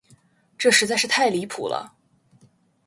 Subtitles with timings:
[0.57, 1.93] 这实在是太离谱了。